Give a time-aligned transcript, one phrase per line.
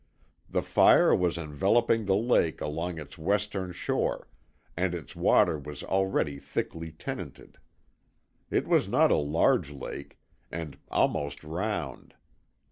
[0.49, 4.27] The fire was enveloping the lake along its western shore,
[4.75, 7.59] and its water was already thickly tenanted.
[8.49, 10.17] It was not a large lake,
[10.51, 12.15] and almost round.